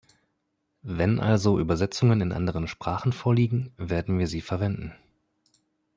Wenn 0.81 1.19
also 1.19 1.59
Übersetzungen 1.59 2.21
in 2.21 2.31
anderen 2.31 2.67
Sprachen 2.67 3.13
vorliegen, 3.13 3.71
werden 3.77 4.17
wir 4.17 4.25
sie 4.25 4.41
verwenden. 4.41 4.95